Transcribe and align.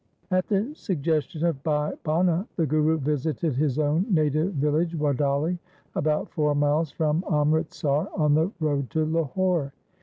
At 0.31 0.47
the 0.47 0.71
suggestion 0.73 1.45
of 1.45 1.61
Bhai 1.61 1.93
Bhana 2.03 2.47
the 2.55 2.65
Guru 2.65 2.97
visited 2.97 3.53
his 3.53 3.77
own 3.77 4.03
native 4.09 4.53
village 4.55 4.95
Wadali, 4.97 5.59
about 5.93 6.31
four 6.31 6.55
miles 6.55 6.89
from 6.89 7.23
Amritsar 7.31 8.09
on 8.15 8.33
the 8.33 8.51
road 8.59 8.89
to 8.89 9.05
Lahore. 9.05 9.73